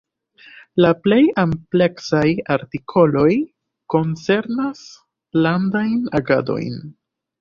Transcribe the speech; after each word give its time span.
La 0.83 0.89
plej 1.07 1.19
ampleksaj 1.41 2.23
artikoloj 2.55 3.29
koncernas 3.95 4.83
landajn 5.47 6.01
agadojn. 6.23 6.79